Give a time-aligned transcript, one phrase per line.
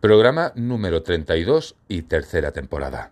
[0.00, 3.10] Programa número 32 y tercera temporada.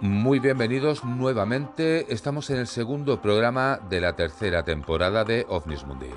[0.00, 2.12] Muy bienvenidos nuevamente.
[2.12, 6.10] Estamos en el segundo programa de la tercera temporada de OVNIS Mundi.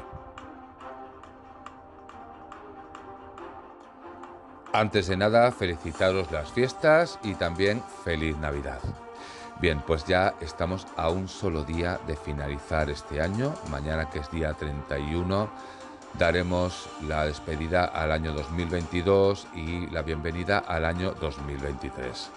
[4.74, 8.80] Antes de nada, felicitaros las fiestas y también feliz Navidad.
[9.60, 13.54] Bien, pues ya estamos a un solo día de finalizar este año.
[13.70, 15.50] Mañana, que es día 31,
[16.18, 22.32] daremos la despedida al año 2022 y la bienvenida al año 2023.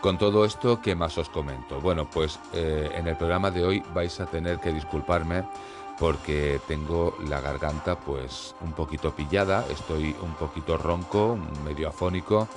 [0.00, 1.80] Con todo esto, ¿qué más os comento?
[1.80, 5.44] Bueno, pues eh, en el programa de hoy vais a tener que disculparme
[6.00, 12.48] porque tengo la garganta pues un poquito pillada, estoy un poquito ronco, medio afónico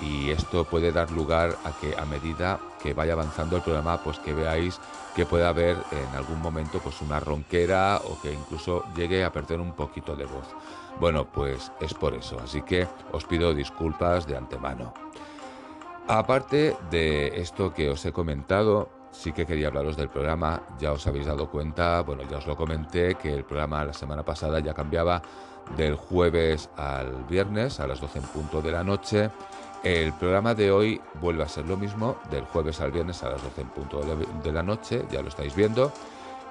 [0.00, 4.18] y esto puede dar lugar a que a medida que vaya avanzando el programa pues
[4.18, 4.80] que veáis
[5.14, 9.60] que puede haber en algún momento pues una ronquera o que incluso llegue a perder
[9.60, 10.46] un poquito de voz.
[11.00, 14.94] Bueno, pues es por eso, así que os pido disculpas de antemano.
[16.06, 20.62] Aparte de esto que os he comentado, sí que quería hablaros del programa.
[20.78, 24.24] Ya os habéis dado cuenta, bueno, ya os lo comenté, que el programa la semana
[24.24, 25.20] pasada ya cambiaba
[25.76, 29.30] del jueves al viernes a las 12 en punto de la noche.
[29.84, 33.42] El programa de hoy vuelve a ser lo mismo, del jueves al viernes a las
[33.42, 34.00] 12 en punto
[34.42, 35.92] de la noche, ya lo estáis viendo.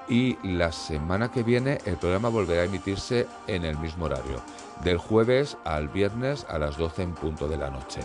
[0.07, 4.41] Y la semana que viene el programa volverá a emitirse en el mismo horario,
[4.81, 7.99] del jueves al viernes a las 12 en punto de la noche.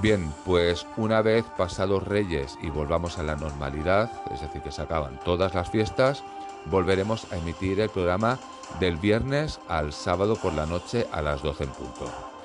[0.00, 4.82] Bien, pues una vez pasados Reyes y volvamos a la normalidad, es decir, que se
[4.82, 6.22] acaban todas las fiestas,
[6.66, 8.38] volveremos a emitir el programa
[8.78, 12.35] del viernes al sábado por la noche a las 12 en punto.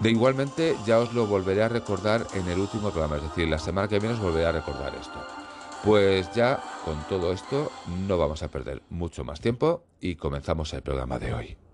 [0.00, 3.58] De igualmente ya os lo volveré a recordar en el último programa, es decir, la
[3.58, 5.18] semana que viene os volveré a recordar esto.
[5.82, 7.70] Pues ya con todo esto
[8.06, 11.65] no vamos a perder mucho más tiempo y comenzamos el programa de hoy.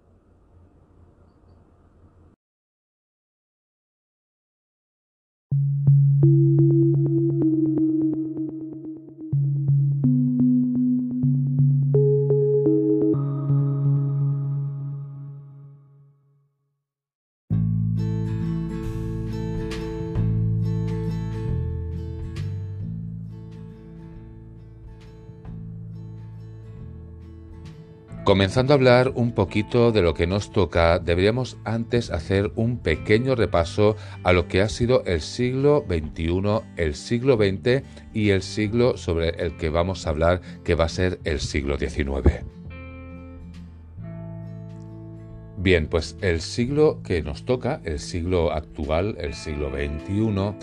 [28.24, 33.34] Comenzando a hablar un poquito de lo que nos toca, deberíamos antes hacer un pequeño
[33.34, 37.82] repaso a lo que ha sido el siglo XXI, el siglo XX
[38.14, 41.76] y el siglo sobre el que vamos a hablar, que va a ser el siglo
[41.76, 42.44] XIX.
[45.56, 50.54] Bien, pues el siglo que nos toca, el siglo actual, el siglo XXI,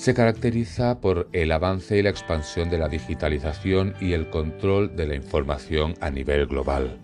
[0.00, 5.06] se caracteriza por el avance y la expansión de la digitalización y el control de
[5.06, 6.98] la información a nivel global.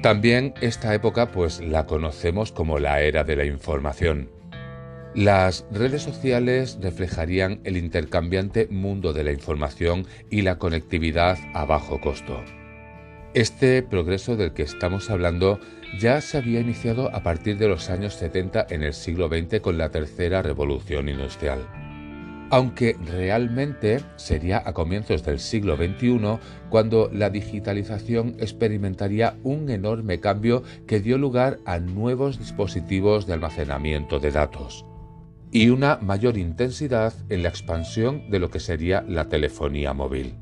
[0.00, 4.30] También esta época pues la conocemos como la era de la información.
[5.16, 12.00] Las redes sociales reflejarían el intercambiante mundo de la información y la conectividad a bajo
[12.00, 12.44] costo.
[13.34, 15.58] Este progreso del que estamos hablando
[15.98, 19.78] ya se había iniciado a partir de los años 70 en el siglo XX con
[19.78, 21.66] la tercera revolución industrial
[22.52, 26.38] aunque realmente sería a comienzos del siglo XXI
[26.68, 34.20] cuando la digitalización experimentaría un enorme cambio que dio lugar a nuevos dispositivos de almacenamiento
[34.20, 34.84] de datos
[35.50, 40.34] y una mayor intensidad en la expansión de lo que sería la telefonía móvil.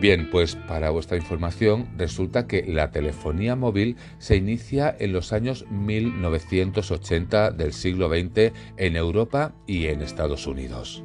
[0.00, 5.64] Bien, pues para vuestra información resulta que la telefonía móvil se inicia en los años
[5.70, 11.04] 1980 del siglo XX en Europa y en Estados Unidos.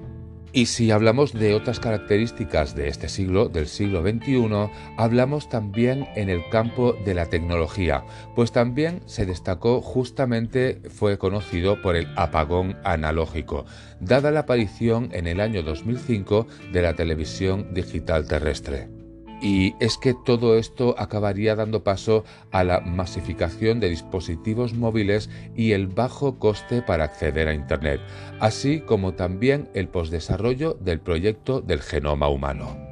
[0.58, 6.30] Y si hablamos de otras características de este siglo, del siglo XXI, hablamos también en
[6.30, 8.04] el campo de la tecnología,
[8.34, 13.68] pues también se destacó justamente, fue conocido por el apagón analógico,
[14.00, 18.97] dada la aparición en el año 2005 de la televisión digital terrestre.
[19.42, 25.74] Y es que todo esto acabaría dando paso a la masificación de dispositivos móviles y
[25.74, 28.02] el bajo coste para acceder a Internet,
[28.40, 32.88] así como también el postdesarrollo del proyecto del genoma humano.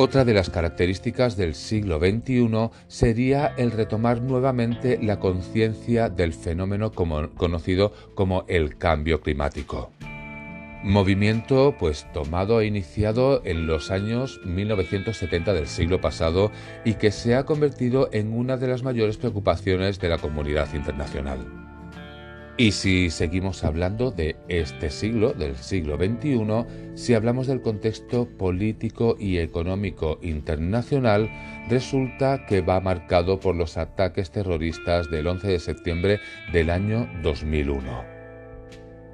[0.00, 6.92] Otra de las características del siglo XXI sería el retomar nuevamente la conciencia del fenómeno
[6.92, 9.90] conocido como el cambio climático.
[10.84, 16.52] Movimiento pues tomado e iniciado en los años 1970 del siglo pasado
[16.84, 21.68] y que se ha convertido en una de las mayores preocupaciones de la comunidad internacional.
[22.56, 29.16] Y si seguimos hablando de este siglo, del siglo XXI, si hablamos del contexto político
[29.18, 31.30] y económico internacional,
[31.68, 36.20] resulta que va marcado por los ataques terroristas del 11 de septiembre
[36.52, 38.17] del año 2001.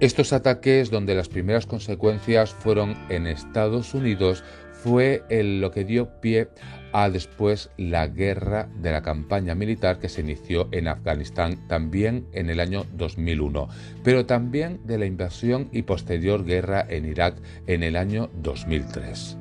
[0.01, 4.43] Estos ataques, donde las primeras consecuencias fueron en Estados Unidos,
[4.73, 6.49] fue lo que dio pie
[6.93, 12.51] a después la guerra de la campaña militar que se inició en Afganistán también en
[12.51, 13.69] el año 2001,
[14.03, 17.37] pero también de la invasión y posterior guerra en Irak
[17.67, 19.39] en el año 2003.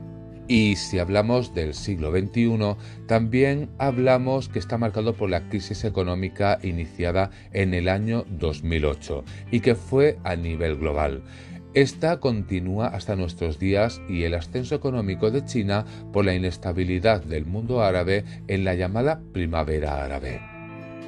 [0.48, 2.76] Y si hablamos del siglo XXI,
[3.08, 9.62] también hablamos que está marcado por la crisis económica iniciada en el año 2008 y
[9.62, 11.24] que fue a nivel global.
[11.74, 17.46] Esta continúa hasta nuestros días y el ascenso económico de China por la inestabilidad del
[17.46, 20.54] mundo árabe en la llamada primavera árabe.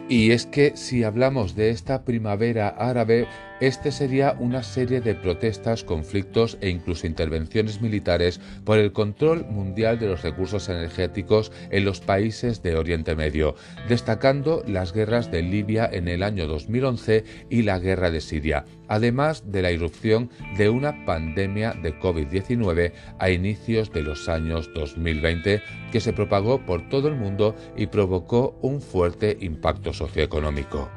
[0.10, 3.28] Y es que si hablamos de esta primavera árabe,
[3.60, 9.98] este sería una serie de protestas, conflictos e incluso intervenciones militares por el control mundial
[9.98, 13.56] de los recursos energéticos en los países de Oriente Medio,
[13.88, 19.52] destacando las guerras de Libia en el año 2011 y la guerra de Siria, además
[19.52, 25.62] de la irrupción de una pandemia de COVID-19 a inicios de los años 2020
[25.92, 30.90] que se propagó por todo el mundo y provocó un fuerte impacto socioeconómico.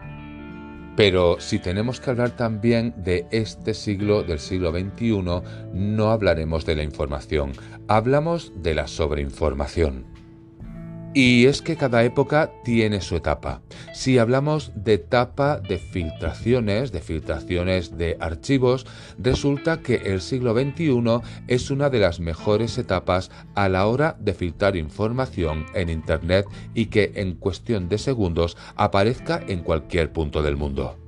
[0.98, 5.22] Pero si tenemos que hablar también de este siglo, del siglo XXI,
[5.72, 7.52] no hablaremos de la información,
[7.86, 10.06] hablamos de la sobreinformación.
[11.14, 13.62] Y es que cada época tiene su etapa.
[13.94, 18.86] Si hablamos de etapa de filtraciones, de filtraciones de archivos,
[19.18, 24.34] resulta que el siglo XXI es una de las mejores etapas a la hora de
[24.34, 30.56] filtrar información en Internet y que en cuestión de segundos aparezca en cualquier punto del
[30.56, 30.98] mundo.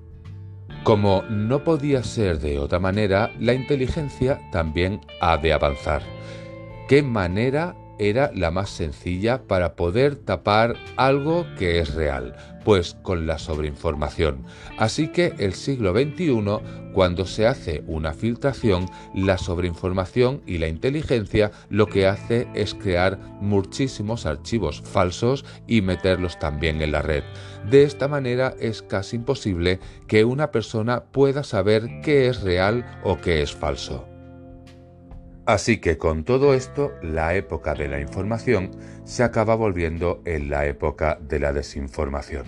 [0.83, 6.03] Como no podía ser de otra manera, la inteligencia también ha de avanzar.
[6.89, 13.27] ¿Qué manera era la más sencilla para poder tapar algo que es real, pues con
[13.27, 14.45] la sobreinformación.
[14.79, 21.51] Así que el siglo XXI, cuando se hace una filtración, la sobreinformación y la inteligencia
[21.69, 27.23] lo que hace es crear muchísimos archivos falsos y meterlos también en la red.
[27.69, 33.21] De esta manera es casi imposible que una persona pueda saber qué es real o
[33.21, 34.10] qué es falso.
[35.51, 38.71] Así que con todo esto, la época de la información
[39.03, 42.45] se acaba volviendo en la época de la desinformación.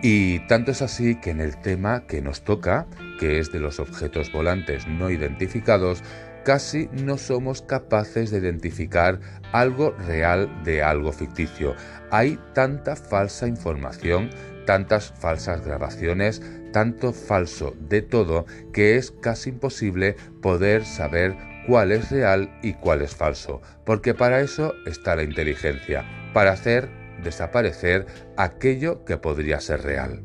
[0.00, 2.86] Y tanto es así que en el tema que nos toca,
[3.18, 6.04] que es de los objetos volantes no identificados,
[6.44, 9.18] casi no somos capaces de identificar
[9.50, 11.74] algo real de algo ficticio.
[12.12, 14.30] Hay tanta falsa información,
[14.64, 16.40] tantas falsas grabaciones,
[16.72, 23.00] tanto falso de todo, que es casi imposible poder saber cuál es real y cuál
[23.00, 26.88] es falso, porque para eso está la inteligencia, para hacer
[27.22, 28.06] desaparecer
[28.36, 30.20] aquello que podría ser real.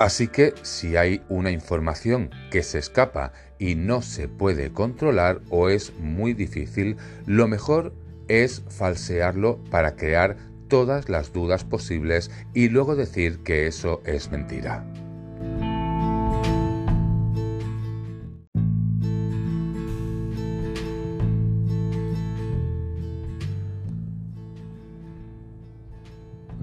[0.00, 5.68] Así que si hay una información que se escapa y no se puede controlar o
[5.68, 7.94] es muy difícil, lo mejor
[8.26, 10.36] es falsearlo para crear
[10.66, 14.84] todas las dudas posibles y luego decir que eso es mentira.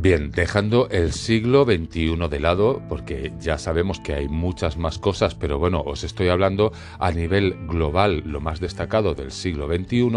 [0.10, 5.36] Bien, dejando el siglo XXI de lado, porque ya sabemos que hay muchas más cosas,
[5.36, 10.10] pero bueno, os estoy hablando a nivel global, lo más destacado del siglo XXI,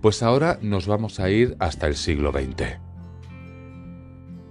[0.00, 2.78] pues ahora nos vamos a ir hasta el siglo XX.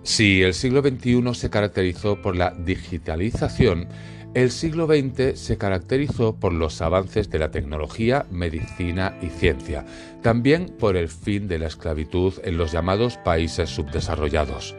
[0.03, 3.88] Si el siglo XXI se caracterizó por la digitalización,
[4.34, 9.86] el siglo XX se caracterizó por los avances de la tecnología, medicina y ciencia,
[10.22, 14.75] también por el fin de la esclavitud en los llamados países subdesarrollados.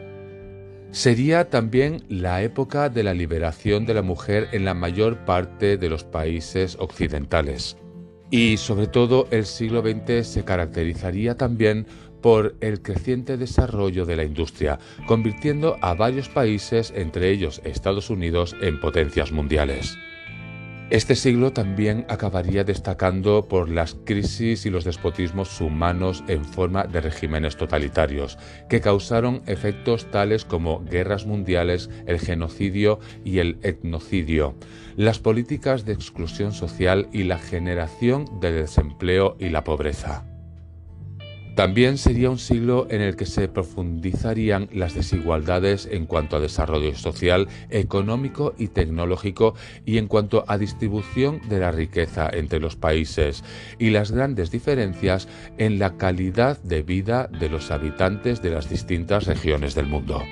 [0.91, 5.89] Sería también la época de la liberación de la mujer en la mayor parte de
[5.89, 7.77] los países occidentales.
[8.29, 11.87] Y sobre todo el siglo XX se caracterizaría también
[12.21, 18.55] por el creciente desarrollo de la industria, convirtiendo a varios países, entre ellos Estados Unidos,
[18.61, 19.97] en potencias mundiales.
[20.91, 26.99] Este siglo también acabaría destacando por las crisis y los despotismos humanos en forma de
[26.99, 34.55] regímenes totalitarios, que causaron efectos tales como guerras mundiales, el genocidio y el etnocidio,
[34.97, 40.30] las políticas de exclusión social y la generación de desempleo y la pobreza.
[41.55, 46.95] También sería un siglo en el que se profundizarían las desigualdades en cuanto a desarrollo
[46.95, 49.53] social, económico y tecnológico
[49.85, 53.43] y en cuanto a distribución de la riqueza entre los países
[53.79, 55.27] y las grandes diferencias
[55.57, 60.23] en la calidad de vida de los habitantes de las distintas regiones del mundo.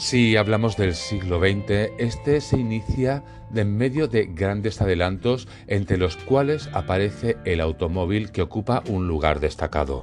[0.00, 3.22] Si hablamos del siglo XX, este se inicia
[3.54, 9.40] en medio de grandes adelantos entre los cuales aparece el automóvil que ocupa un lugar
[9.40, 10.00] destacado.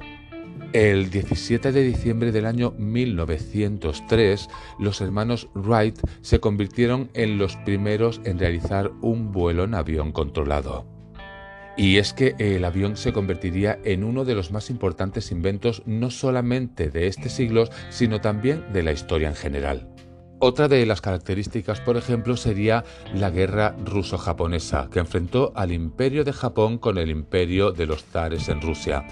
[0.72, 8.20] El 17 de diciembre del año 1903, los hermanos Wright se convirtieron en los primeros
[8.22, 10.97] en realizar un vuelo en avión controlado.
[11.78, 16.10] Y es que el avión se convertiría en uno de los más importantes inventos no
[16.10, 19.88] solamente de este siglo, sino también de la historia en general.
[20.40, 26.32] Otra de las características, por ejemplo, sería la guerra ruso-japonesa, que enfrentó al imperio de
[26.32, 29.06] Japón con el imperio de los zares en Rusia.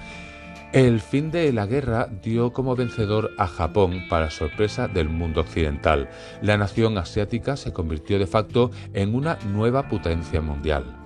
[0.72, 6.10] El fin de la guerra dio como vencedor a Japón para sorpresa del mundo occidental.
[6.42, 11.05] La nación asiática se convirtió de facto en una nueva potencia mundial.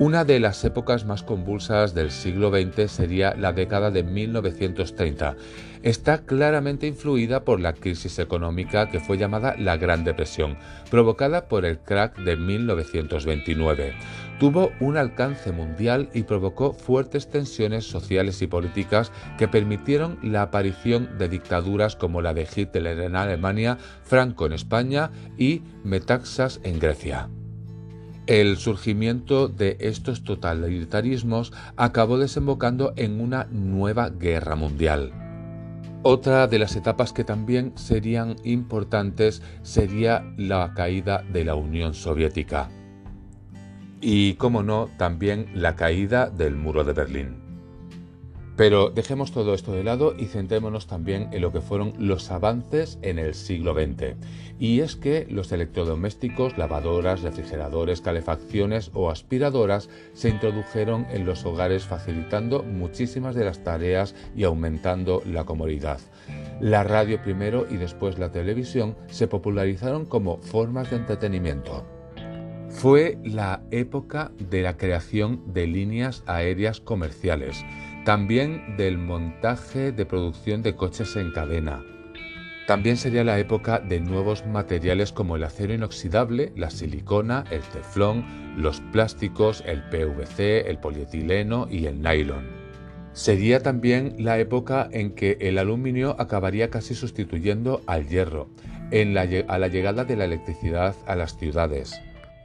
[0.00, 5.34] Una de las épocas más convulsas del siglo XX sería la década de 1930.
[5.82, 10.56] Está claramente influida por la crisis económica que fue llamada la Gran Depresión,
[10.88, 13.92] provocada por el crack de 1929.
[14.38, 21.18] Tuvo un alcance mundial y provocó fuertes tensiones sociales y políticas que permitieron la aparición
[21.18, 27.28] de dictaduras como la de Hitler en Alemania, Franco en España y Metaxas en Grecia.
[28.28, 35.12] El surgimiento de estos totalitarismos acabó desembocando en una nueva guerra mundial.
[36.02, 42.68] Otra de las etapas que también serían importantes sería la caída de la Unión Soviética.
[44.02, 47.47] Y, como no, también la caída del muro de Berlín.
[48.58, 52.98] Pero dejemos todo esto de lado y centrémonos también en lo que fueron los avances
[53.02, 54.16] en el siglo XX.
[54.58, 61.84] Y es que los electrodomésticos, lavadoras, refrigeradores, calefacciones o aspiradoras se introdujeron en los hogares
[61.84, 66.00] facilitando muchísimas de las tareas y aumentando la comodidad.
[66.60, 71.86] La radio primero y después la televisión se popularizaron como formas de entretenimiento.
[72.70, 77.64] Fue la época de la creación de líneas aéreas comerciales
[78.04, 81.82] también del montaje de producción de coches en cadena.
[82.66, 88.26] También sería la época de nuevos materiales como el acero inoxidable, la silicona, el teflón,
[88.58, 92.46] los plásticos, el PVC, el polietileno y el nylon.
[93.14, 98.48] Sería también la época en que el aluminio acabaría casi sustituyendo al hierro,
[99.48, 101.98] a la llegada de la electricidad a las ciudades.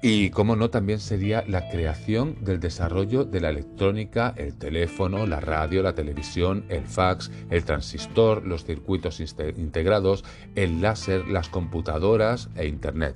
[0.05, 5.39] Y cómo no, también sería la creación del desarrollo de la electrónica, el teléfono, la
[5.39, 12.67] radio, la televisión, el fax, el transistor, los circuitos integrados, el láser, las computadoras e
[12.67, 13.15] Internet.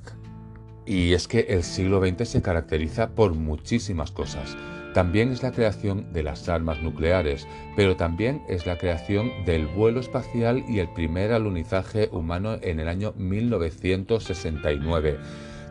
[0.85, 4.55] Y es que el siglo XX se caracteriza por muchísimas cosas.
[4.93, 9.99] También es la creación de las armas nucleares, pero también es la creación del vuelo
[9.99, 15.19] espacial y el primer alunizaje humano en el año 1969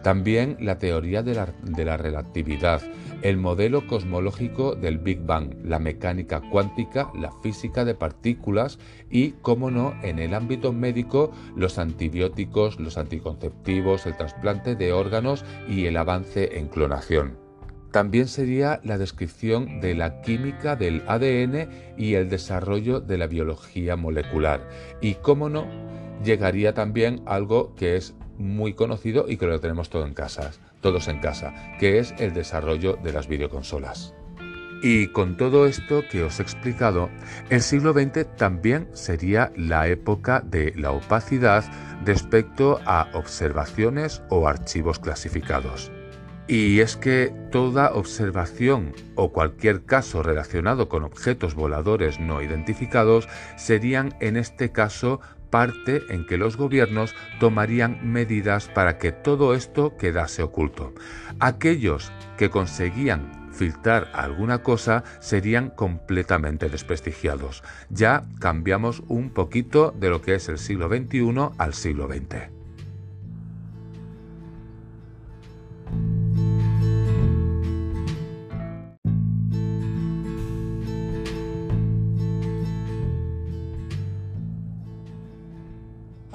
[0.06, 2.80] también la teoría de la, relatividad,
[3.22, 8.78] el modelo cosmológico del Big Bang, la mecánica cuántica, la física de partículas
[9.10, 15.44] y, como no, en el ámbito médico, los antibióticos, los anticonceptivos, el trasplante de órganos
[15.68, 17.36] y el avance en clonación.
[17.90, 23.96] También sería la descripción de la química del ADN y el desarrollo de la biología
[23.96, 24.68] molecular.
[25.00, 25.66] Y, cómo no,
[26.22, 30.14] llegaría también algo que es muy conocido y que lo tenemos todo en
[30.81, 34.14] todos en casa, que es el desarrollo de las videoconsolas.
[34.83, 37.09] Y con todo esto que os he explicado,
[37.49, 41.64] el siglo XX también sería la época de la opacidad
[42.05, 45.90] respecto a observaciones o archivos clasificados.
[46.49, 54.14] Y es que toda observación o cualquier caso relacionado con objetos voladores no identificados serían
[54.21, 60.42] en este caso parte en que los gobiernos tomarían medidas para que todo esto quedase
[60.42, 60.94] oculto.
[61.40, 67.62] Aquellos que conseguían filtrar alguna cosa serían completamente desprestigiados.
[67.88, 72.55] Ya cambiamos un poquito de lo que es el siglo XXI al siglo XX.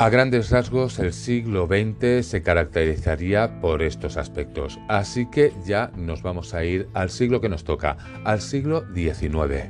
[0.01, 6.23] A grandes rasgos, el siglo XX se caracterizaría por estos aspectos, así que ya nos
[6.23, 9.69] vamos a ir al siglo que nos toca, al siglo XIX.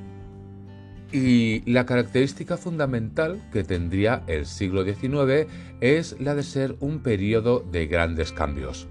[1.11, 7.59] Y la característica fundamental que tendría el siglo XIX es la de ser un periodo
[7.69, 8.87] de grandes cambios.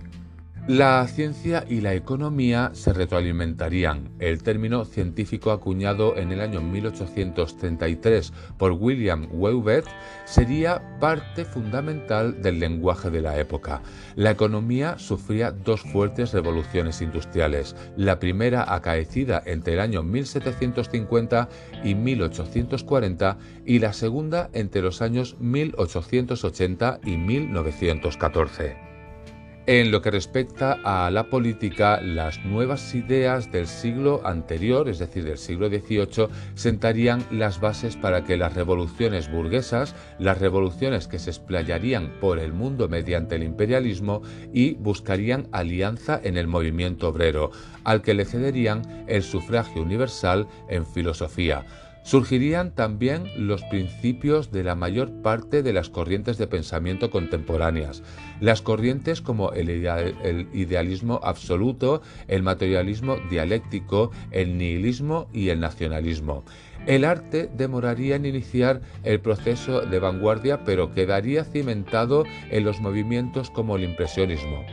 [0.71, 4.09] La ciencia y la economía se retroalimentarían.
[4.21, 9.85] El término científico acuñado en el año 1833 por William Weuvet
[10.27, 13.83] sería parte fundamental del lenguaje de la época.
[14.15, 21.49] La economía sufría dos fuertes revoluciones industriales, la primera acaecida entre el año 1750
[21.83, 28.90] y 1840 y la segunda entre los años 1880 y 1914.
[29.67, 35.23] En lo que respecta a la política, las nuevas ideas del siglo anterior, es decir,
[35.25, 41.31] del siglo XVIII, sentarían las bases para que las revoluciones burguesas, las revoluciones que se
[41.31, 47.51] explayarían por el mundo mediante el imperialismo y buscarían alianza en el movimiento obrero,
[47.85, 51.67] al que le cederían el sufragio universal en filosofía
[52.03, 58.03] Surgirían también los principios de la mayor parte de las corrientes de pensamiento contemporáneas,
[58.41, 59.69] las corrientes como el,
[60.53, 66.45] idealismo absoluto, el materialismo dialéctico, el nihilismo y el nacionalismo.
[66.87, 73.51] El arte demoraría en iniciar el proceso de vanguardia, pero quedaría cimentado en los movimientos
[73.51, 74.65] como el impresionismo.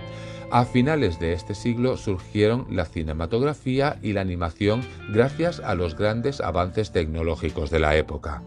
[0.50, 6.39] A finales de este siglo surgieron la cinematografía y la animación gracias a los grandes
[6.39, 8.44] avances tecnológicos de la época.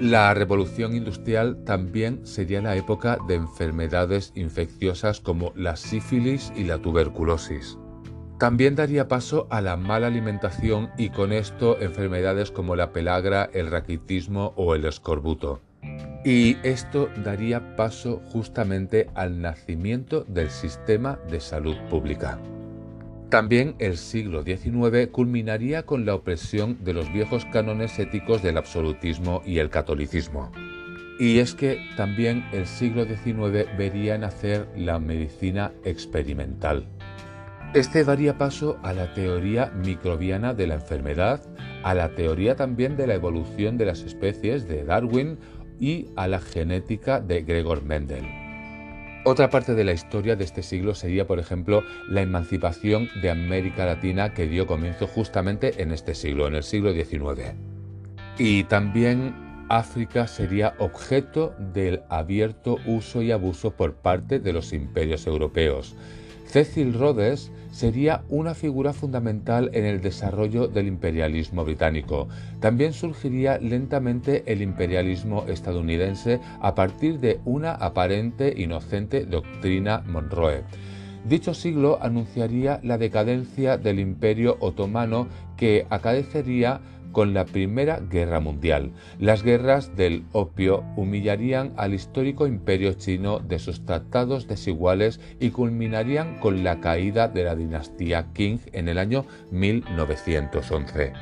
[0.00, 6.78] La revolución industrial también sería la época de enfermedades infecciosas como la sífilis y la
[6.78, 7.76] tuberculosis.
[8.38, 13.70] También daría paso a la mala alimentación y con esto enfermedades como la pelagra, el
[13.70, 15.60] raquitismo o el escorbuto.
[16.24, 22.38] Y esto daría paso justamente al nacimiento del sistema de salud pública.
[23.28, 29.42] También el siglo XIX culminaría con la opresión de los viejos cánones éticos del absolutismo
[29.44, 30.50] y el catolicismo.
[31.20, 36.86] Y es que también el siglo XIX vería nacer la medicina experimental.
[37.74, 41.42] Este daría paso a la teoría microbiana de la enfermedad,
[41.82, 45.38] a la teoría también de la evolución de las especies de Darwin
[45.80, 48.24] y a la genética de Gregor Mendel.
[49.24, 53.84] Otra parte de la historia de este siglo sería, por ejemplo, la emancipación de América
[53.84, 57.54] Latina que dio comienzo justamente en este siglo, en el siglo XIX.
[58.38, 59.34] Y también
[59.68, 65.94] África sería objeto del abierto uso y abuso por parte de los imperios europeos.
[66.46, 72.26] Cecil Rhodes sería una figura fundamental en el desarrollo del imperialismo británico.
[72.58, 80.64] También surgiría lentamente el imperialismo estadounidense a partir de una aparente inocente doctrina Monroe.
[81.24, 86.80] Dicho siglo anunciaría la decadencia del imperio otomano que acaecería
[87.18, 88.92] con la Primera Guerra Mundial.
[89.18, 96.38] Las guerras del opio humillarían al histórico imperio chino de sus tratados desiguales y culminarían
[96.38, 101.12] con la caída de la dinastía Qing en el año 1911.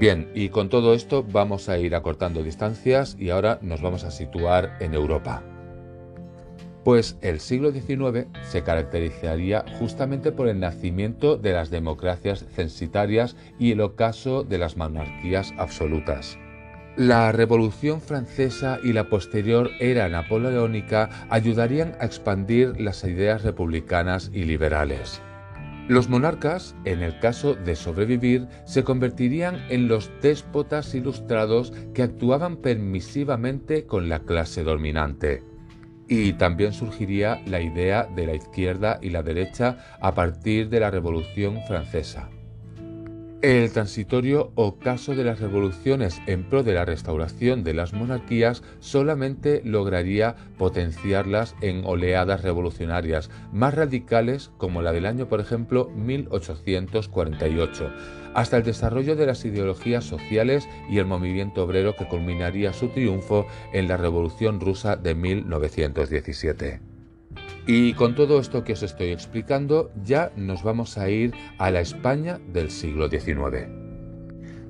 [0.00, 4.10] Bien, y con todo esto vamos a ir acortando distancias y ahora nos vamos a
[4.10, 5.42] situar en Europa.
[6.84, 13.70] Pues el siglo XIX se caracterizaría justamente por el nacimiento de las democracias censitarias y
[13.70, 16.38] el ocaso de las monarquías absolutas.
[16.96, 24.44] La Revolución Francesa y la posterior era napoleónica ayudarían a expandir las ideas republicanas y
[24.44, 25.22] liberales.
[25.88, 32.56] Los monarcas, en el caso de sobrevivir, se convertirían en los déspotas ilustrados que actuaban
[32.56, 35.51] permisivamente con la clase dominante
[36.12, 40.90] y también surgiría la idea de la izquierda y la derecha a partir de la
[40.90, 42.28] Revolución Francesa.
[43.42, 49.62] El transitorio ocaso de las revoluciones en pro de la restauración de las monarquías solamente
[49.64, 57.92] lograría potenciarlas en oleadas revolucionarias más radicales como la del año, por ejemplo, 1848
[58.34, 63.46] hasta el desarrollo de las ideologías sociales y el movimiento obrero que culminaría su triunfo
[63.72, 66.91] en la Revolución rusa de 1917.
[67.66, 71.80] Y con todo esto que os estoy explicando, ya nos vamos a ir a la
[71.80, 73.82] España del siglo XIX.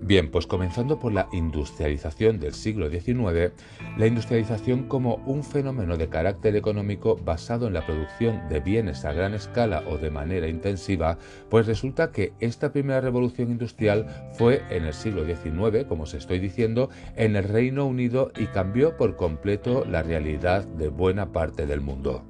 [0.04, 3.52] Bien, pues comenzando por la industrialización del siglo XIX,
[3.96, 9.12] la industrialización como un fenómeno de carácter económico basado en la producción de bienes a
[9.12, 14.86] gran escala o de manera intensiva, pues resulta que esta primera revolución industrial fue en
[14.86, 19.84] el siglo XIX, como os estoy diciendo, en el Reino Unido y cambió por completo
[19.84, 22.26] la realidad de buena parte del mundo.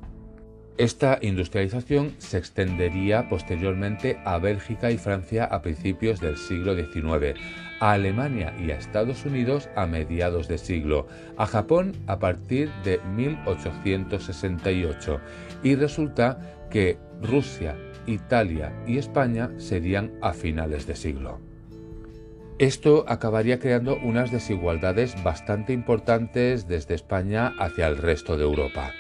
[0.78, 7.38] Esta industrialización se extendería posteriormente a Bélgica y Francia a principios del siglo XIX,
[7.78, 11.06] a Alemania y a Estados Unidos a mediados de siglo,
[11.36, 15.20] a Japón a partir de 1868
[15.62, 21.38] y resulta que Rusia, Italia y España serían a finales de siglo.
[22.58, 28.94] Esto acabaría creando unas desigualdades bastante importantes desde España hacia el resto de Europa.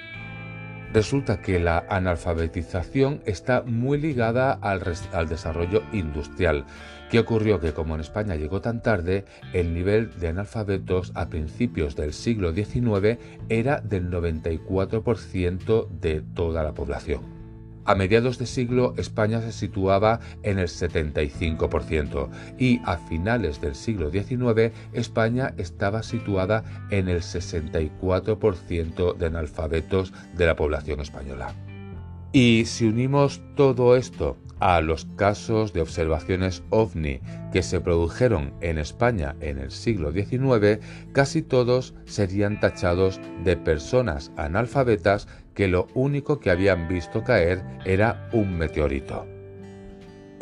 [0.92, 4.82] Resulta que la analfabetización está muy ligada al,
[5.26, 6.66] desarrollo industrial.
[7.10, 7.60] ¿Qué ocurrió?
[7.60, 9.24] Que como en España llegó tan tarde,
[9.54, 16.72] el nivel de analfabetos a principios del siglo XIX era del 94% de toda la
[16.74, 17.41] población.
[17.84, 24.10] A mediados de siglo España se situaba en el 75% y a finales del siglo
[24.10, 31.54] XIX España estaba situada en el 64% de analfabetos de la población española.
[32.32, 37.20] Y si unimos todo esto a los casos de observaciones ovni
[37.52, 40.78] que se produjeron en España en el siglo XIX,
[41.10, 48.28] casi todos serían tachados de personas analfabetas que lo único que habían visto caer era
[48.32, 49.26] un meteorito.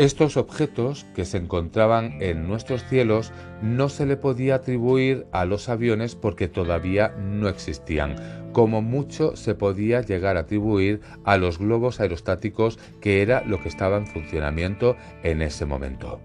[0.00, 5.68] Estos objetos que se encontraban en nuestros cielos no se le podía atribuir a los
[5.68, 8.16] aviones porque todavía no existían.
[8.54, 13.68] Como mucho se podía llegar a atribuir a los globos aerostáticos que era lo que
[13.68, 16.18] estaba en funcionamiento en ese momento.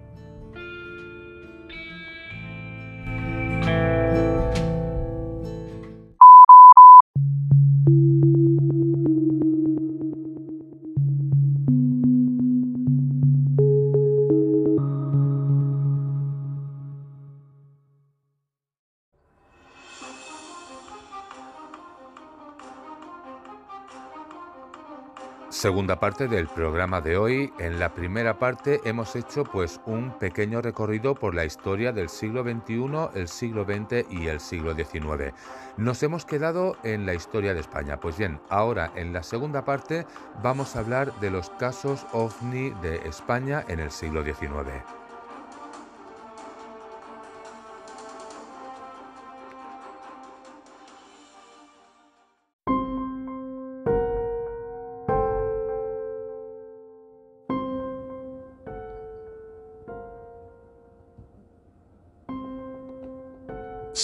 [25.65, 27.51] Segunda parte del programa de hoy.
[27.57, 32.43] En la primera parte hemos hecho pues un pequeño recorrido por la historia del siglo
[32.43, 35.33] XXI, el siglo XX y el siglo XIX.
[35.77, 37.99] Nos hemos quedado en la historia de España.
[37.99, 40.05] Pues bien, ahora en la segunda parte
[40.43, 45.04] vamos a hablar de los casos ovni de España en el siglo XIX.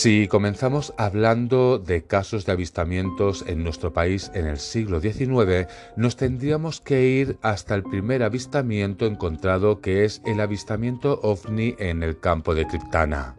[0.01, 6.15] Si comenzamos hablando de casos de avistamientos en nuestro país en el siglo XIX, nos
[6.15, 12.19] tendríamos que ir hasta el primer avistamiento encontrado que es el avistamiento ovni en el
[12.19, 13.35] campo de Criptana.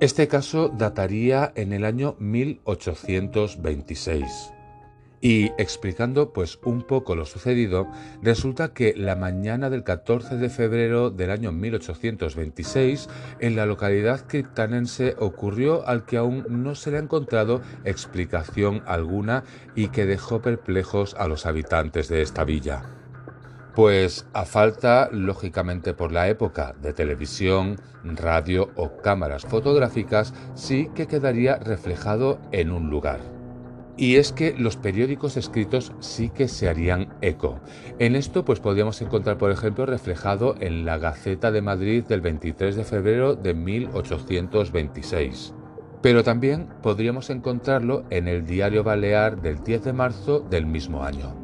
[0.00, 4.54] Este caso dataría en el año 1826.
[5.22, 7.86] Y explicando pues un poco lo sucedido,
[8.22, 15.16] resulta que la mañana del 14 de febrero del año 1826, en la localidad criptanense
[15.18, 21.14] ocurrió al que aún no se le ha encontrado explicación alguna y que dejó perplejos
[21.18, 22.82] a los habitantes de esta villa.
[23.74, 31.06] Pues a falta, lógicamente por la época, de televisión, radio o cámaras fotográficas, sí que
[31.06, 33.39] quedaría reflejado en un lugar.
[34.00, 37.60] Y es que los periódicos escritos sí que se harían eco.
[37.98, 42.76] En esto pues podríamos encontrar por ejemplo reflejado en la Gaceta de Madrid del 23
[42.76, 45.52] de febrero de 1826.
[46.00, 51.36] Pero también podríamos encontrarlo en el Diario Balear del 10 de marzo del mismo año.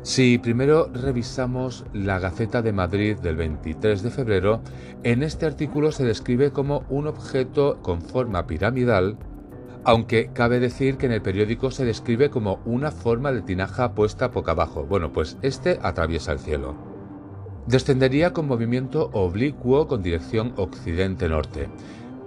[0.00, 4.62] Si primero revisamos la Gaceta de Madrid del 23 de febrero,
[5.02, 9.18] en este artículo se describe como un objeto con forma piramidal
[9.84, 14.28] aunque cabe decir que en el periódico se describe como una forma de tinaja puesta
[14.28, 14.84] boca abajo.
[14.84, 16.74] Bueno, pues este atraviesa el cielo.
[17.66, 21.68] Descendería con movimiento oblicuo con dirección occidente-norte,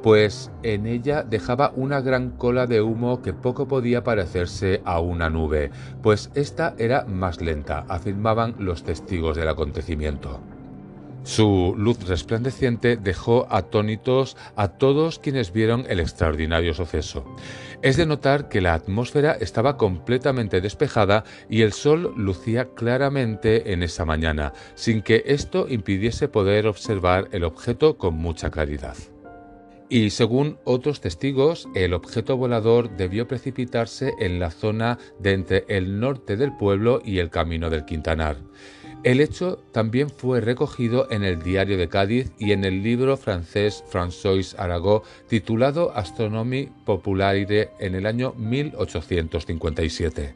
[0.03, 5.29] pues en ella dejaba una gran cola de humo que poco podía parecerse a una
[5.29, 10.39] nube, pues esta era más lenta, afirmaban los testigos del acontecimiento.
[11.23, 17.23] Su luz resplandeciente dejó atónitos a todos quienes vieron el extraordinario suceso.
[17.83, 23.83] Es de notar que la atmósfera estaba completamente despejada y el sol lucía claramente en
[23.83, 28.95] esa mañana, sin que esto impidiese poder observar el objeto con mucha claridad.
[29.89, 35.99] Y según otros testigos, el objeto volador debió precipitarse en la zona de entre el
[35.99, 38.37] norte del pueblo y el camino del Quintanar.
[39.03, 43.83] El hecho también fue recogido en el Diario de Cádiz y en el libro francés
[43.91, 50.35] François Arago titulado Astronomie populaire en el año 1857.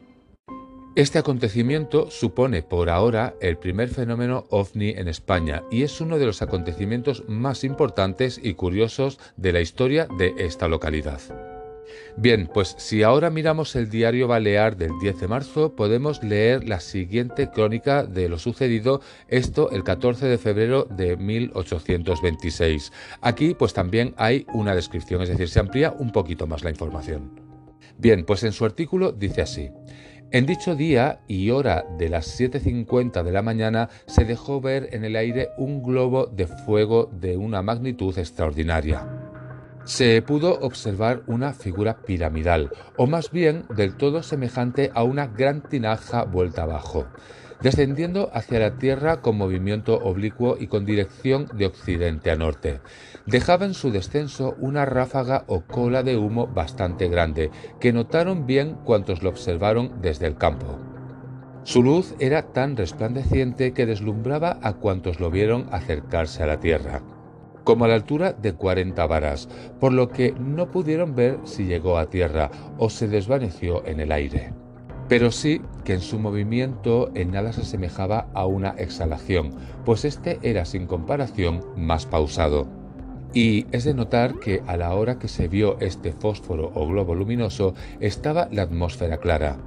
[0.96, 6.26] Este acontecimiento supone por ahora el primer fenómeno ovni en España y es uno de
[6.26, 11.20] los acontecimientos más importantes y curiosos de la historia de esta localidad.
[12.16, 16.80] Bien, pues si ahora miramos el diario Balear del 10 de marzo, podemos leer la
[16.80, 22.92] siguiente crónica de lo sucedido, esto el 14 de febrero de 1826.
[23.20, 27.40] Aquí pues también hay una descripción, es decir, se amplía un poquito más la información.
[27.98, 29.70] Bien, pues en su artículo dice así.
[30.32, 35.04] En dicho día y hora de las 7.50 de la mañana se dejó ver en
[35.04, 39.25] el aire un globo de fuego de una magnitud extraordinaria.
[39.86, 45.62] Se pudo observar una figura piramidal, o más bien del todo semejante a una gran
[45.62, 47.06] tinaja vuelta abajo
[47.60, 52.80] descendiendo hacia la Tierra con movimiento oblicuo y con dirección de occidente a norte.
[53.26, 58.74] Dejaba en su descenso una ráfaga o cola de humo bastante grande, que notaron bien
[58.84, 60.78] cuantos lo observaron desde el campo.
[61.64, 67.02] Su luz era tan resplandeciente que deslumbraba a cuantos lo vieron acercarse a la Tierra,
[67.66, 71.98] como a la altura de 40 varas, por lo que no pudieron ver si llegó
[71.98, 74.54] a tierra o se desvaneció en el aire
[75.08, 79.52] pero sí que en su movimiento en nada se asemejaba a una exhalación,
[79.84, 82.66] pues este era sin comparación más pausado.
[83.32, 87.14] Y es de notar que a la hora que se vio este fósforo o globo
[87.14, 89.58] luminoso estaba la atmósfera clara.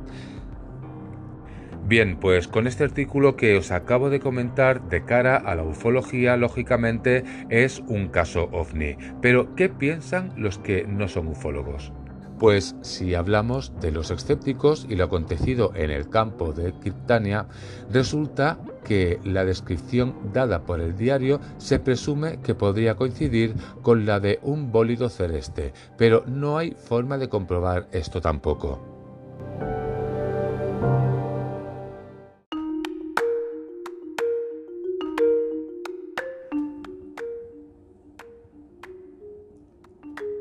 [1.89, 6.38] Bien, pues con este artículo que os acabo de comentar de cara a la ufología,
[6.38, 8.95] lógicamente es un caso ovni.
[9.23, 11.91] Pero, ¿qué piensan los que no son ufólogos?
[12.38, 17.47] Pues si hablamos de los escépticos y lo acontecido en el campo de Criptania,
[17.91, 24.19] resulta que la descripción dada por el diario se presume que podría coincidir con la
[24.19, 28.98] de un bólido celeste, pero no hay forma de comprobar esto tampoco.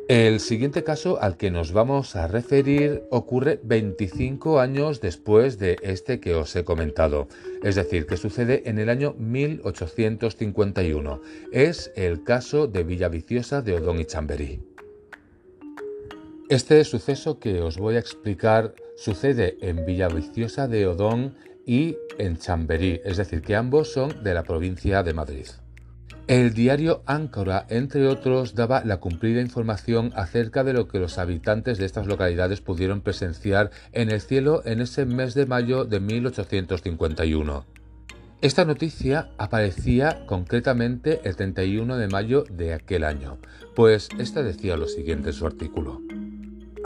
[0.09, 6.18] El siguiente caso al que nos vamos a referir ocurre 25 años después de este
[6.18, 7.29] que os he comentado,
[7.62, 11.21] es decir, que sucede en el año 1851.
[11.53, 14.62] Es el caso de Villaviciosa de Odón y Chamberí.
[16.49, 21.35] Este suceso que os voy a explicar sucede en Villaviciosa de Odón
[21.66, 25.49] y en Chamberí, es decir, que ambos son de la provincia de Madrid.
[26.29, 31.79] El diario Áncora, entre otros, daba la cumplida información acerca de lo que los habitantes
[31.79, 37.64] de estas localidades pudieron presenciar en el cielo en ese mes de mayo de 1851.
[38.43, 43.38] Esta noticia aparecía concretamente el 31 de mayo de aquel año,
[43.75, 46.03] pues esta decía lo siguiente en su artículo.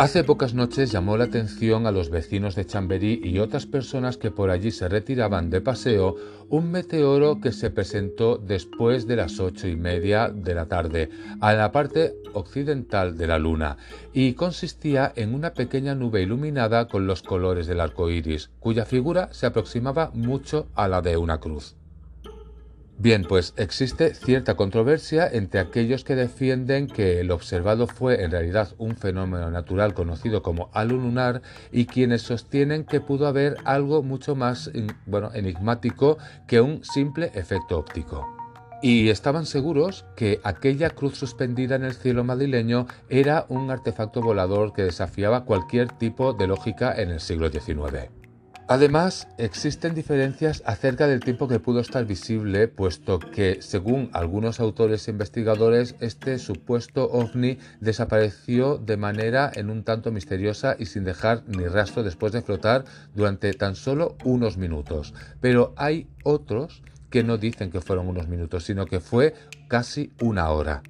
[0.02, 4.32] Hace pocas noches llamó la atención a los vecinos de Chamberí y otras personas que
[4.32, 6.16] por allí se retiraban de paseo
[6.48, 11.08] un meteoro que se presentó después de las ocho y media de la tarde
[11.40, 13.76] a la parte occidental de la luna
[14.12, 19.28] y consistía en una pequeña nube iluminada con los colores del arco iris, cuya figura
[19.32, 21.76] se aproximaba mucho a la de una cruz.
[23.02, 28.76] Bien, pues existe cierta controversia entre aquellos que defienden que el observado fue en realidad
[28.78, 31.00] un fenómeno natural conocido como halo
[31.72, 34.70] y quienes sostienen que pudo haber algo mucho más
[35.06, 38.24] bueno, enigmático que un simple efecto óptico.
[38.82, 44.72] Y estaban seguros que aquella cruz suspendida en el cielo madrileño era un artefacto volador
[44.74, 48.21] que desafiaba cualquier tipo de lógica en el siglo XIX.
[48.72, 55.06] Además, existen diferencias acerca del tiempo que pudo estar visible, puesto que, según algunos autores
[55.06, 61.42] e investigadores, este supuesto ovni desapareció de manera en un tanto misteriosa y sin dejar
[61.48, 65.12] ni rastro después de flotar durante tan solo unos minutos.
[65.42, 69.35] Pero hay otros que no dicen que fueron unos minutos, sino que fue
[69.68, 70.82] casi una hora.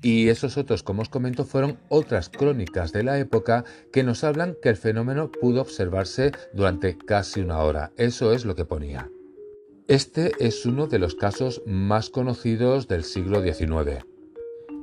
[0.00, 4.56] Y esos otros, como os comento, fueron otras crónicas de la época que nos hablan
[4.62, 7.92] que el fenómeno pudo observarse durante casi una hora.
[7.96, 9.10] Eso es lo que ponía.
[9.88, 14.04] Este es uno de los casos más conocidos del siglo XIX.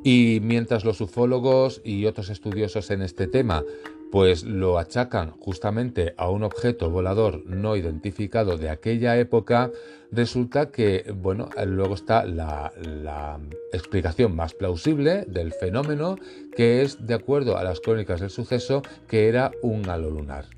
[0.04, 3.63] Y mientras los ufólogos y otros estudiosos en este tema
[4.11, 9.71] pues lo achacan justamente a un objeto volador no identificado de aquella época,
[10.11, 13.39] resulta que, bueno, luego está la, la,
[13.73, 16.15] explicación más plausible del fenómeno,
[16.55, 20.54] que es, de acuerdo a las crónicas del suceso, que era un halo lunar.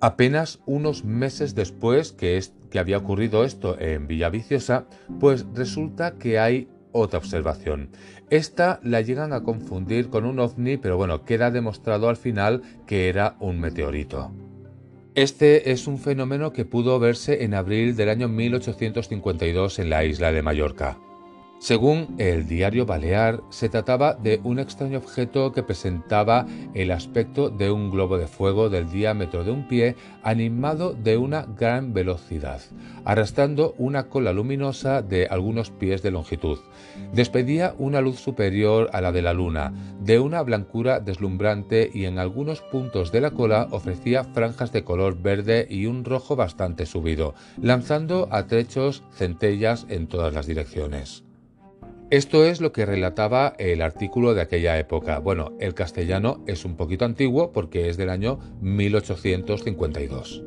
[0.00, 2.40] Apenas unos meses después que,
[2.78, 4.86] había ocurrido esto en Villaviciosa,
[5.18, 7.90] pues resulta que hay otra observación.
[8.30, 13.08] Esta la llegan a confundir con un ovni, pero bueno, queda demostrado al final que
[13.08, 14.32] era un meteorito.
[15.14, 20.30] Este es un fenómeno que pudo verse en abril del año 1852 en la isla
[20.30, 20.98] de Mallorca.
[21.60, 27.68] Según el diario Balear, se trataba de un extraño objeto que presentaba el aspecto de
[27.72, 32.60] un globo de fuego del diámetro de un pie animado de una gran velocidad,
[33.04, 36.58] arrastrando una cola luminosa de algunos pies de longitud.
[37.12, 42.20] Despedía una luz superior a la de la luna, de una blancura deslumbrante y en
[42.20, 47.34] algunos puntos de la cola ofrecía franjas de color verde y un rojo bastante subido,
[47.60, 51.27] lanzando a trechos centellas en todas las direcciones.
[52.10, 55.18] Esto es lo que relataba el artículo de aquella época.
[55.18, 60.42] Bueno, el castellano es un poquito antiguo porque es del año 1852.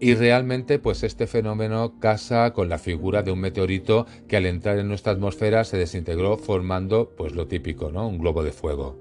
[0.00, 4.78] Y realmente, pues este fenómeno casa con la figura de un meteorito que al entrar
[4.78, 8.08] en nuestra atmósfera se desintegró formando, pues lo típico, ¿no?
[8.08, 8.96] Un globo de fuego.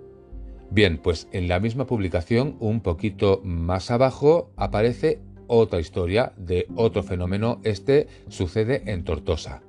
[0.70, 7.04] Bien, pues en la misma publicación, un poquito más abajo, aparece otra historia de otro
[7.04, 7.62] fenómeno.
[7.64, 9.62] Este sucede en Tortosa.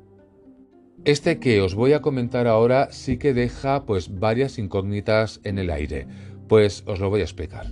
[1.05, 5.71] Este que os voy a comentar ahora sí que deja pues varias incógnitas en el
[5.71, 6.07] aire,
[6.49, 7.67] pues os lo voy a explicar.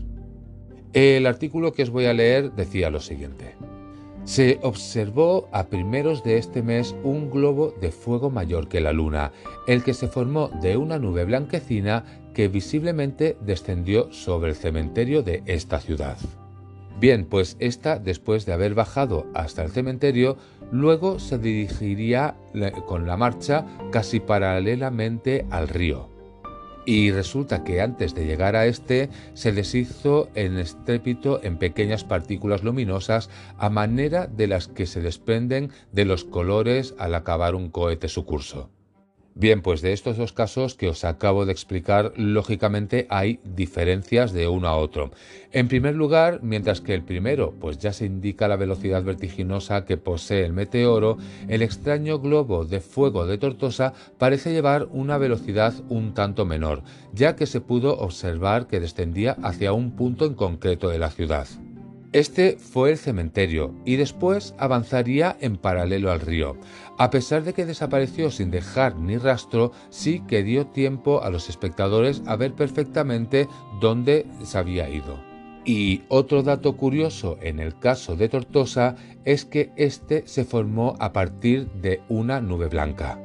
[0.92, 3.56] El artículo que os voy a leer decía lo siguiente.
[4.24, 9.32] Se observó a primeros de este mes un globo de fuego mayor que la luna,
[9.66, 15.42] el que se formó de una nube blanquecina que visiblemente descendió sobre el cementerio de
[15.46, 16.16] esta ciudad.
[16.98, 20.38] Bien, pues esta, después de haber bajado hasta el cementerio,
[20.70, 22.36] luego se dirigiría
[22.86, 26.08] con la marcha casi paralelamente al río.
[26.86, 32.62] Y resulta que antes de llegar a este se deshizo en estrépito en pequeñas partículas
[32.62, 38.08] luminosas a manera de las que se desprenden de los colores al acabar un cohete
[38.08, 38.70] su curso.
[39.38, 44.48] Bien, pues de estos dos casos que os acabo de explicar, lógicamente hay diferencias de
[44.48, 45.10] uno a otro.
[45.52, 49.98] En primer lugar, mientras que el primero pues ya se indica la velocidad vertiginosa que
[49.98, 51.18] posee el meteoro,
[51.48, 57.36] el extraño globo de fuego de Tortosa parece llevar una velocidad un tanto menor, ya
[57.36, 61.46] que se pudo observar que descendía hacia un punto en concreto de la ciudad.
[62.12, 66.56] Este fue el cementerio y después avanzaría en paralelo al río.
[66.98, 71.48] A pesar de que desapareció sin dejar ni rastro, sí que dio tiempo a los
[71.48, 73.48] espectadores a ver perfectamente
[73.80, 75.18] dónde se había ido.
[75.64, 81.12] Y otro dato curioso en el caso de Tortosa es que este se formó a
[81.12, 83.18] partir de una nube blanca.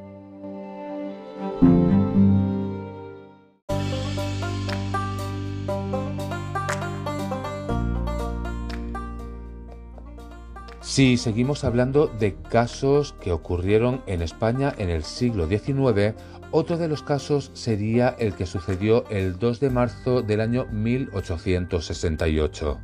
[10.92, 16.14] Si seguimos hablando de casos que ocurrieron en España en el siglo XIX,
[16.50, 22.78] otro de los casos sería el que sucedió el 2 de marzo del año 1868.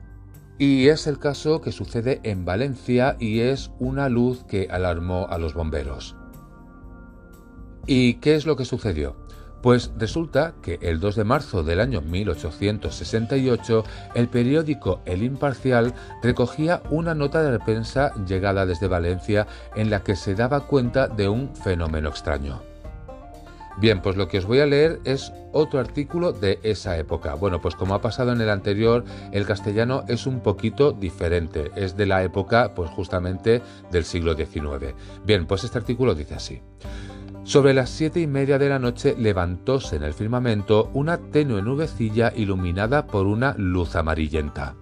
[0.57, 5.37] Y es el caso que sucede en Valencia y es una luz que alarmó a
[5.37, 6.16] los bomberos.
[7.87, 9.16] ¿Y qué es lo que sucedió?
[9.62, 16.83] Pues resulta que el 2 de marzo del año 1868 el periódico El Imparcial recogía
[16.90, 21.55] una nota de prensa llegada desde Valencia en la que se daba cuenta de un
[21.57, 22.62] fenómeno extraño.
[23.81, 27.35] Bien, pues lo que os voy a leer es otro artículo de esa época.
[27.35, 31.97] Bueno, pues como ha pasado en el anterior, el castellano es un poquito diferente, es
[31.97, 34.94] de la época pues justamente del siglo XIX.
[35.25, 36.61] Bien, pues este artículo dice así.
[37.49, 42.31] Sobre las siete y media de la noche levantóse en el firmamento una tenue nubecilla
[42.37, 44.75] iluminada por una luz amarillenta.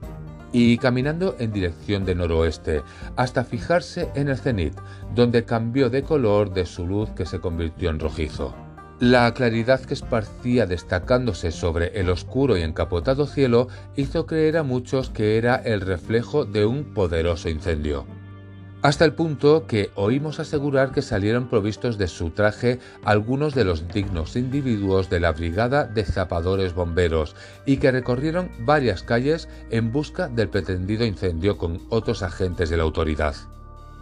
[0.51, 2.83] Y caminando en dirección de noroeste,
[3.15, 4.75] hasta fijarse en el cenit,
[5.15, 8.53] donde cambió de color de su luz que se convirtió en rojizo.
[8.99, 15.11] La claridad que esparcía destacándose sobre el oscuro y encapotado cielo hizo creer a muchos
[15.11, 18.07] que era el reflejo de un poderoso incendio
[18.87, 23.89] hasta el punto que oímos asegurar que salieron provistos de su traje algunos de los
[23.89, 30.29] dignos individuos de la Brigada de Zapadores Bomberos y que recorrieron varias calles en busca
[30.29, 33.35] del pretendido incendio con otros agentes de la autoridad.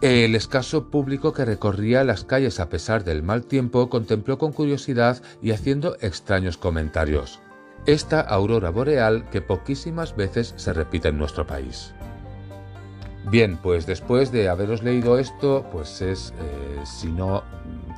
[0.01, 5.19] El escaso público que recorría las calles a pesar del mal tiempo contempló con curiosidad
[5.41, 7.39] y haciendo extraños comentarios.
[7.87, 11.95] Esta aurora boreal que poquísimas veces se repite en nuestro país.
[13.29, 17.43] Bien, pues después de haberos leído esto, pues es, eh, si no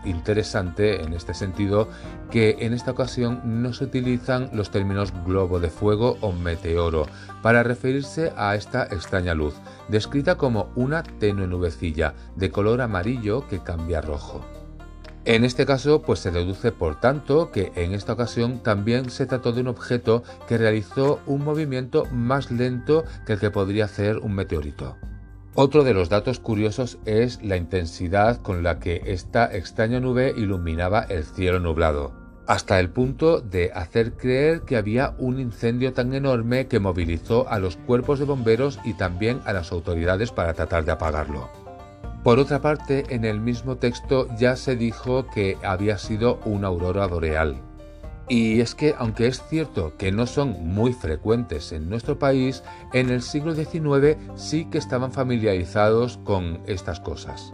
[0.05, 1.89] interesante en este sentido
[2.32, 7.07] que en esta ocasión no se utilizan los términos globo de fuego o meteoro
[7.41, 9.55] para referirse a esta extraña luz,
[9.89, 14.45] descrita como una tenue nubecilla de color amarillo que cambia a rojo.
[15.25, 19.51] En este caso, pues se deduce por tanto que en esta ocasión también se trató
[19.51, 24.34] de un objeto que realizó un movimiento más lento que el que podría hacer un
[24.34, 24.95] meteorito.
[25.60, 31.01] Otro de los datos curiosos es la intensidad con la que esta extraña nube iluminaba
[31.10, 32.12] el cielo nublado,
[32.45, 37.58] hasta el punto de hacer creer que había un incendio tan enorme que movilizó a
[37.58, 41.49] los cuerpos de bomberos y también a las autoridades para tratar de apagarlo.
[42.24, 47.08] Por otra parte, en el mismo texto ya se dijo que había sido una aurora
[47.08, 47.66] boreal.
[48.30, 52.63] Y es que, aunque es cierto que no son muy frecuentes en nuestro país,
[52.93, 57.53] en el siglo XIX sí que estaban familiarizados con estas cosas.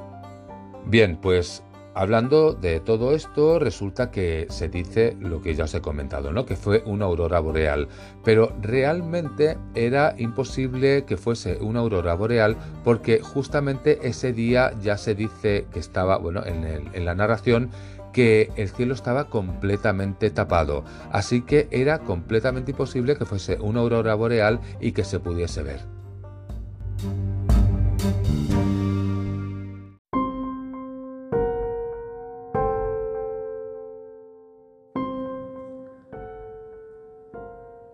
[0.85, 1.63] Bien, pues
[1.95, 6.43] Hablando de todo esto, resulta que se dice lo que ya os he comentado, ¿no?
[6.43, 7.87] Que fue una aurora boreal.
[8.23, 15.13] Pero realmente era imposible que fuese una aurora boreal porque justamente ese día ya se
[15.13, 17.69] dice que estaba, bueno, en, en la narración,
[18.13, 20.85] que el cielo estaba completamente tapado.
[21.11, 26.02] Así que era completamente imposible que fuese una aurora boreal y que se pudiese ver.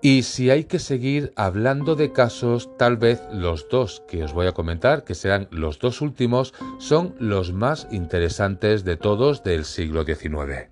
[0.02, 4.48] Y si hay que seguir hablando de casos, tal vez los dos que os voy
[4.48, 10.06] a comentar, que serán los dos últimos, son los más interesantes de todos del siglo
[10.06, 10.70] XIX.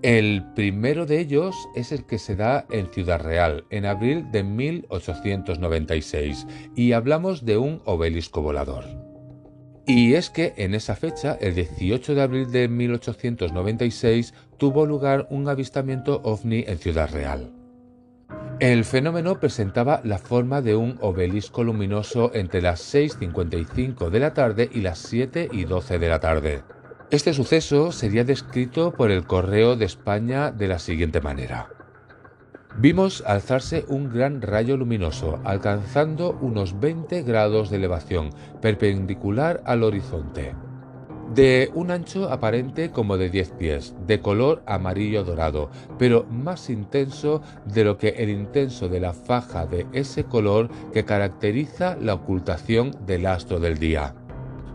[0.00, 4.44] El primero de ellos es el que se da en Ciudad Real, en abril de
[4.44, 8.84] 1896, y hablamos de un obelisco volador.
[9.86, 15.48] Y es que en esa fecha, el 18 de abril de 1896, tuvo lugar un
[15.48, 17.57] avistamiento ovni en Ciudad Real.
[18.60, 24.68] El fenómeno presentaba la forma de un obelisco luminoso entre las 6.55 de la tarde
[24.72, 26.64] y las 7 y 12 de la tarde.
[27.12, 31.68] Este suceso sería descrito por el Correo de España de la siguiente manera.
[32.76, 38.30] Vimos alzarse un gran rayo luminoso, alcanzando unos 20 grados de elevación,
[38.60, 40.54] perpendicular al horizonte
[41.34, 47.42] de un ancho aparente como de 10 pies, de color amarillo dorado, pero más intenso
[47.66, 52.92] de lo que el intenso de la faja de ese color que caracteriza la ocultación
[53.06, 54.14] del astro del día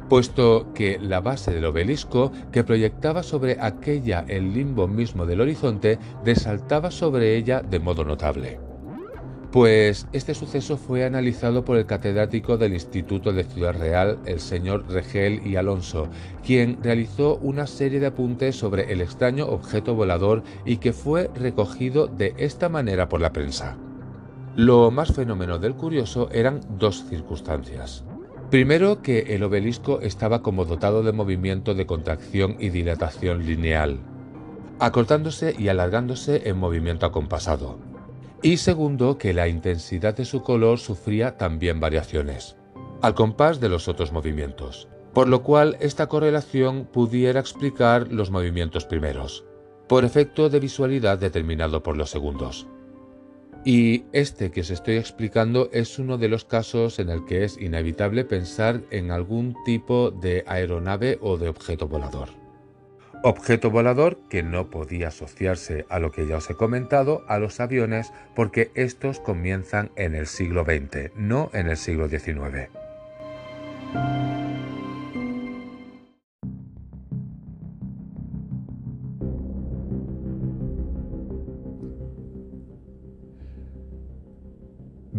[0.10, 5.97] puesto que la base del obelisco que proyectaba sobre aquella el limbo mismo del horizonte
[6.24, 8.72] resaltaba sobre ella de modo notable.
[9.54, 14.89] Pues este suceso fue analizado por el catedrático del Instituto de Ciudad Real, el señor
[14.89, 16.08] Regel y Alonso,
[16.43, 22.08] quien realizó una serie de apuntes sobre el extraño objeto volador y que fue recogido
[22.08, 23.78] de esta manera por la prensa.
[24.56, 28.04] Lo más fenómeno del curioso eran dos circunstancias.
[28.49, 33.99] Primero, que el obelisco estaba como dotado de movimiento de contracción y dilatación lineal,
[34.80, 37.92] acortándose y alargándose en movimiento acompasado
[38.43, 42.57] y segundo, que la intensidad de su color sufría también variaciones,
[43.01, 48.85] al compás de los otros movimientos, por lo cual esta correlación pudiera explicar los movimientos
[48.85, 49.45] primeros,
[49.87, 52.67] por efecto de visualidad determinado por los segundos.
[53.63, 57.57] Y este que os estoy explicando es uno de los casos en el que es
[57.57, 62.42] inevitable pensar en algún tipo de aeronave o de objeto volador.
[63.26, 67.61] Objeto volador que no podía asociarse a lo que ya os he comentado, a los
[67.61, 72.69] aviones, porque estos comienzan en el siglo XX, no en el siglo XIX.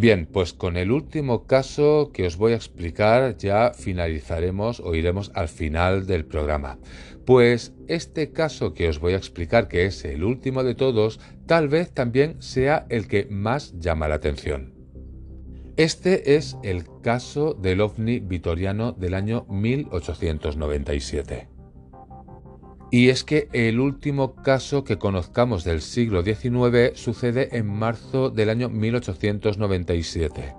[0.05, 5.33] Bien, pues con el último caso que os voy a explicar ya finalizaremos o iremos
[5.35, 6.79] al final del programa.
[7.25, 11.69] Pues este caso que os voy a explicar, que es el último de todos, tal
[11.69, 14.75] vez también sea el que más llama la atención.
[15.79, 21.54] Este es el caso del ovni vitoriano del año 1897.
[22.95, 28.51] Y es que el último caso que conozcamos del siglo XIX sucede en marzo del
[28.51, 30.55] año 1897.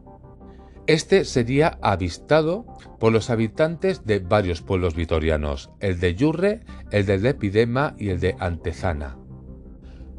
[0.85, 2.65] Este sería avistado
[2.99, 6.59] por los habitantes de varios pueblos vitorianos, el de Yurre,
[6.91, 9.17] el de Lepidema y el de Antezana.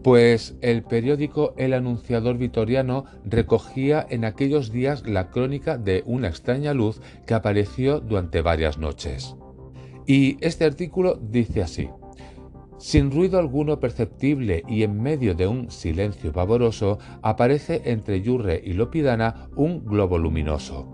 [0.03, 6.73] Pues el periódico El Anunciador Vitoriano recogía en aquellos días la crónica de una extraña
[6.73, 9.37] luz que apareció durante varias noches.
[10.07, 11.91] Y este artículo dice así.
[12.79, 18.75] Sin ruido alguno perceptible y en medio de un silencio pavoroso, aparece entre Yurre y
[18.75, 20.93] Lopidana un globo luminoso.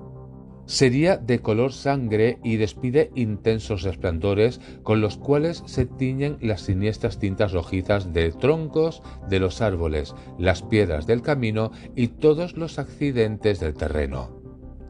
[0.64, 7.18] Sería de color sangre y despide intensos resplandores con los cuales se tiñen las siniestras
[7.18, 13.58] tintas rojizas de troncos de los árboles, las piedras del camino y todos los accidentes
[13.58, 14.41] del terreno.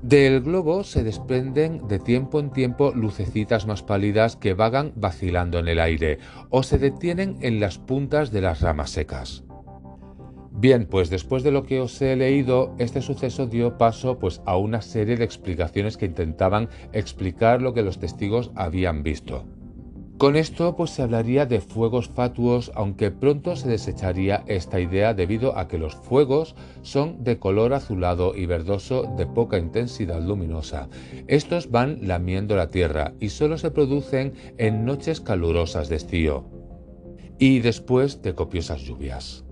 [0.03, 5.69] Del globo se desprenden de tiempo en tiempo lucecitas más pálidas que vagan vacilando en
[5.69, 6.19] el aire
[6.51, 9.45] o se detienen en las puntas de las ramas secas.
[10.51, 14.57] Bien, pues después de lo que os he leído, este suceso dio paso pues a
[14.57, 19.45] una serie de explicaciones que intentaban explicar lo que los testigos habían visto.
[20.23, 25.59] Con esto pues se hablaría de fuegos fatuos, aunque pronto se desecharía esta idea debido
[25.59, 30.89] a que los fuegos son de color azulado y verdoso de poca intensidad luminosa.
[31.27, 36.45] Estos van lamiendo la tierra y solo se producen en noches calurosas de estío
[37.41, 39.45] y después de copiosas lluvias.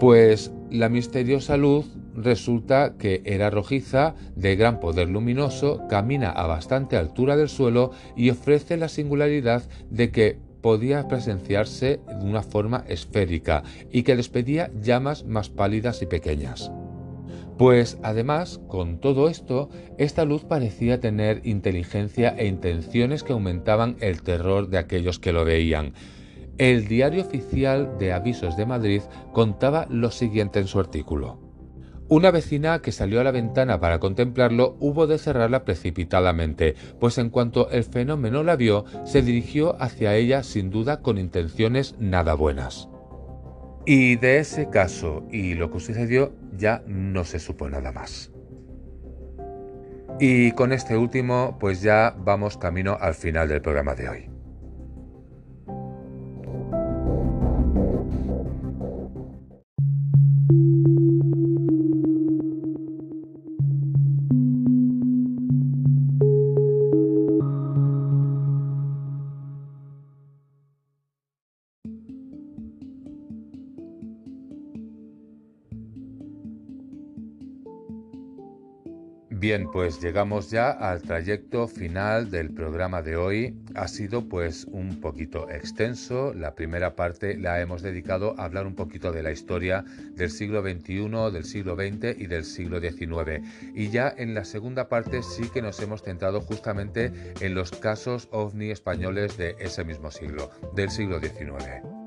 [0.00, 6.96] Pues la misteriosa luz resulta que era rojiza, de gran poder luminoso, camina a bastante
[6.96, 13.62] altura del suelo y ofrece la singularidad de que podía presenciarse de una forma esférica
[13.92, 16.70] y que despedía llamas más pálidas y pequeñas.
[17.56, 24.22] Pues además, con todo esto, esta luz parecía tener inteligencia e intenciones que aumentaban el
[24.22, 25.92] terror de aquellos que lo veían,
[26.58, 29.02] el Diario Oficial de Avisos de Madrid
[29.32, 31.40] contaba lo siguiente en su artículo.
[32.10, 37.28] Una vecina que salió a la ventana para contemplarlo hubo de cerrarla precipitadamente, pues en
[37.28, 42.88] cuanto el fenómeno la vio, se dirigió hacia ella sin duda con intenciones nada buenas.
[43.84, 48.32] Y de ese caso y lo que sucedió ya no se supo nada más.
[50.18, 54.37] Y con este último, pues ya vamos camino al final del programa de hoy.
[79.48, 83.56] Bien, pues llegamos ya al trayecto final del programa de hoy.
[83.74, 86.34] Ha sido pues un poquito extenso.
[86.34, 89.86] La primera parte la hemos dedicado a hablar un poquito de la historia
[90.16, 93.42] del siglo XXI, del siglo XX y del siglo XIX.
[93.74, 98.28] Y ya en la segunda parte sí que nos hemos centrado justamente en los casos
[98.30, 101.97] ovni españoles de ese mismo siglo, del siglo XIX.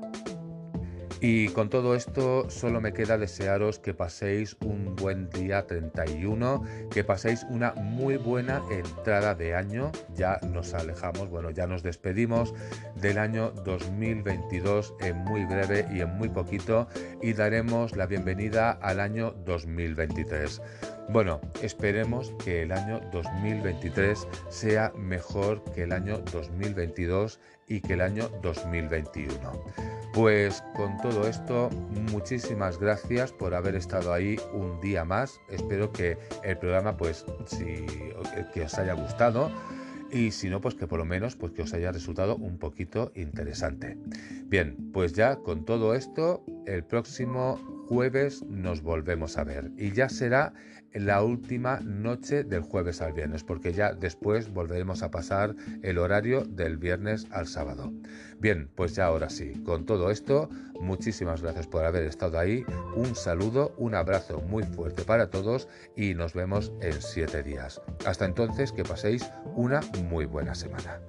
[1.24, 7.04] Y con todo esto solo me queda desearos que paséis un buen día 31, que
[7.04, 9.92] paséis una muy buena entrada de año.
[10.16, 12.52] Ya nos alejamos, bueno, ya nos despedimos
[12.96, 16.88] del año 2022 en muy breve y en muy poquito
[17.22, 20.60] y daremos la bienvenida al año 2023.
[21.08, 28.00] Bueno, esperemos que el año 2023 sea mejor que el año 2022 y que el
[28.00, 30.01] año 2021.
[30.12, 31.70] Pues con todo esto,
[32.10, 35.40] muchísimas gracias por haber estado ahí un día más.
[35.48, 37.86] Espero que el programa, pues, si
[38.52, 39.50] que os haya gustado
[40.10, 43.10] y si no, pues que por lo menos pues que os haya resultado un poquito
[43.14, 43.96] interesante.
[44.44, 47.56] Bien, pues ya con todo esto, el próximo
[47.88, 50.52] jueves nos volvemos a ver y ya será
[50.94, 56.44] la última noche del jueves al viernes, porque ya después volveremos a pasar el horario
[56.44, 57.92] del viernes al sábado.
[58.38, 60.48] Bien, pues ya ahora sí, con todo esto,
[60.80, 62.64] muchísimas gracias por haber estado ahí,
[62.94, 67.80] un saludo, un abrazo muy fuerte para todos y nos vemos en siete días.
[68.06, 71.00] Hasta entonces, que paséis una muy buena semana.